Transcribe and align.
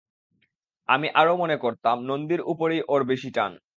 আমি 0.89 1.07
আরো 1.15 1.33
মনে 1.37 1.57
করতাম, 1.57 1.97
নন্দীর 2.05 2.41
উপরেই 2.51 2.81
ওর 2.87 3.01
বেশি 3.03 3.29
টান। 3.33 3.51